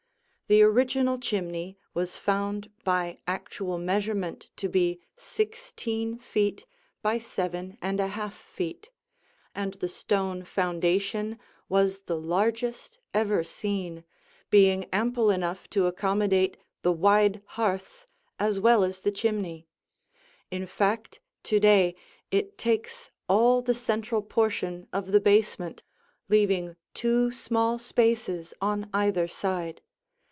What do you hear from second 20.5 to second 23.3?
In fact, to day it takes